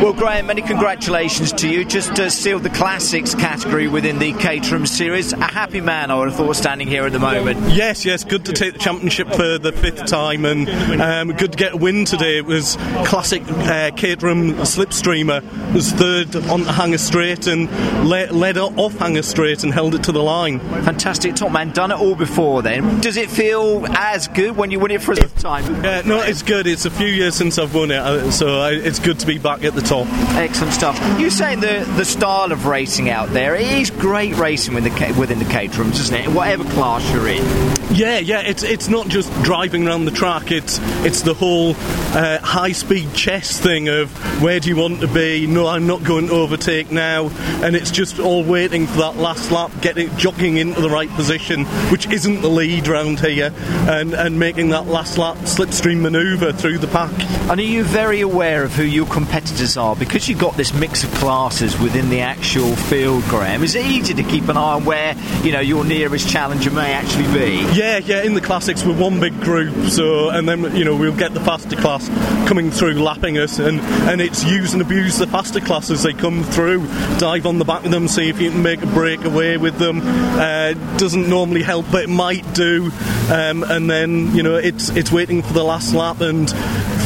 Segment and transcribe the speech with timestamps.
[0.00, 1.84] Well, Graham, many congratulations to you.
[1.84, 5.32] Just uh, sealed the classics category within the Caterham series.
[5.32, 7.58] A happy man, I would have thought, standing here at the moment.
[7.74, 10.68] Yes, yes, good to take the championship for the fifth time and
[11.02, 12.38] um, good to get a win today.
[12.38, 12.76] It was
[13.06, 15.42] classic uh, Caterham slipstreamer,
[15.74, 17.68] was third on the Hangar Straight and
[18.08, 20.60] led, led off Hangar Straight and held it to the line.
[20.60, 21.72] Fantastic, top man.
[21.72, 23.00] Done it all before then.
[23.00, 25.64] Does it feel as good when you win it for the fifth time?
[25.84, 26.68] Uh, no, it's good.
[26.68, 29.38] It's a few years since I've won it, uh, so I, it's good to be
[29.38, 30.06] back at the top.
[30.36, 30.98] Excellent stuff.
[31.18, 33.54] You're saying the the style of racing out there?
[33.54, 36.28] It is great racing with the, within the Caterhams, isn't it?
[36.28, 37.42] Whatever class you're in.
[37.90, 38.40] Yeah, yeah.
[38.40, 40.52] It's it's not just driving around the track.
[40.52, 41.74] It's it's the whole
[42.14, 44.12] uh, high speed chess thing of
[44.42, 45.46] where do you want to be?
[45.46, 47.30] No, I'm not going to overtake now,
[47.64, 51.64] and it's just all waiting for that last lap, getting jogging into the right position,
[51.90, 53.54] which isn't the lead round here,
[53.88, 57.12] and and making that last lap slipstream manoeuvre through the pack.
[57.48, 61.04] And are you very aware of who your competitors are because you've got this mix
[61.04, 63.62] of classes within the actual field, Graham?
[63.62, 66.92] Is it easy to keep an eye on where you know your nearest challenger may
[66.92, 67.56] actually be?
[67.74, 68.22] Yeah, yeah.
[68.22, 71.40] In the classics, we're one big group, so and then you know we'll get the
[71.40, 72.08] faster class
[72.48, 76.12] coming through, lapping us, and and it's use and abuse the faster class as they
[76.12, 76.86] come through.
[77.18, 79.78] Dive on the back of them, see if you can make a break away with
[79.78, 80.00] them.
[80.02, 82.90] Uh, doesn't normally help, but it might do.
[83.30, 86.50] Um, and then you know it's it's waiting for the last lap and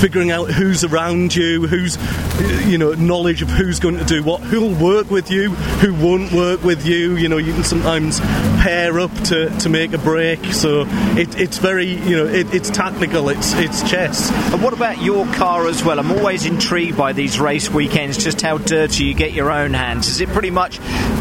[0.03, 1.97] figuring out who's around you, who's
[2.67, 6.33] you know knowledge of who's going to do what, who'll work with you, who won't
[6.33, 7.17] work with you.
[7.17, 8.21] You know you can sometimes
[8.63, 10.45] pair up to, to make a break.
[10.53, 10.85] So
[11.17, 13.29] it, it's very you know it, it's tactical.
[13.29, 14.31] It's it's chess.
[14.53, 15.99] And what about your car as well?
[15.99, 20.09] I'm always intrigued by these race weekends, just how dirty you get your own hands.
[20.09, 20.79] Is it pretty much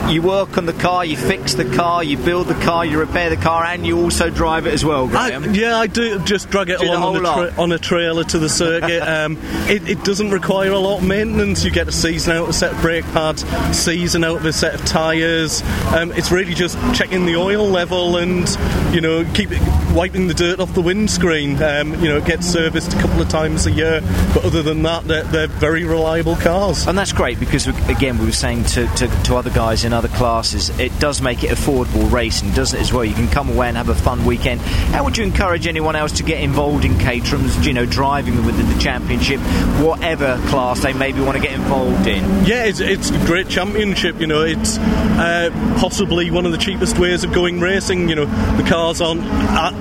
[0.09, 3.29] you work on the car, you fix the car, you build the car, you repair
[3.29, 5.43] the car, and you also drive it as well, Graham?
[5.43, 8.23] I, yeah, I do just drag it Do along on a, tra- on a trailer
[8.25, 9.01] to the circuit.
[9.07, 9.37] um,
[9.69, 11.63] it, it doesn't require a lot of maintenance.
[11.63, 13.43] You get a season out of a set of brake pads,
[13.77, 15.61] season out of a set of tyres.
[15.93, 18.47] Um, it's really just checking the oil level and
[18.93, 19.61] you know keep it,
[19.93, 21.61] wiping the dirt off the windscreen.
[21.61, 24.01] Um, you know, it gets serviced a couple of times a year,
[24.33, 26.87] but other than that, they're, they're very reliable cars.
[26.87, 30.07] And that's great because, again, we were saying to, to, to, other guys in other
[30.09, 33.05] classes, it does make it affordable racing, doesn't it, as well?
[33.05, 34.61] You can come away and have a fun weekend.
[34.61, 38.67] How would you encourage anyone else to get involved in Caterhams, you know, driving within
[38.67, 39.39] the championship,
[39.81, 42.23] whatever class they maybe want to get involved in?
[42.45, 45.49] Yeah, it's, it's a great championship, you know, it's uh,
[45.79, 48.09] possibly one of the cheapest ways of going racing.
[48.09, 48.25] You know,
[48.57, 49.23] the cars aren't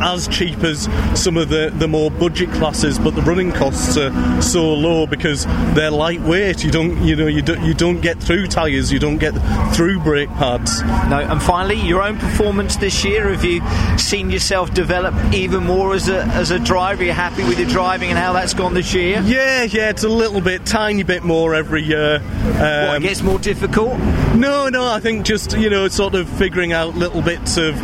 [0.02, 4.42] as cheap as some of the, the more budget classes, but the running costs are
[4.42, 6.64] so low because they're lightweight.
[6.64, 9.32] You don't, you know, you don't, you don't get through tyres, you don't get
[9.74, 10.82] through brake pads.
[10.82, 13.30] No, and finally, your own performance this year.
[13.30, 13.60] Have you
[13.98, 17.02] seen yourself develop even more as a as a driver?
[17.02, 19.22] Are you happy with your driving and how that's gone this year?
[19.24, 22.16] Yeah, yeah, it's a little bit, tiny bit more every year.
[22.16, 23.98] Um, what, it gets more difficult?
[24.34, 27.76] No, no, I think just you know, sort of figuring out little bits of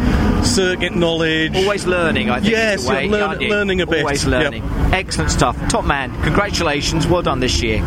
[0.47, 1.57] circuit knowledge.
[1.57, 2.53] Always learning, I think.
[2.53, 4.01] Yes, way, learn, learning a bit.
[4.01, 4.63] Always learning.
[4.63, 4.93] Yep.
[4.93, 5.57] Excellent stuff.
[5.69, 7.07] Top man, congratulations.
[7.07, 7.83] Well done this year.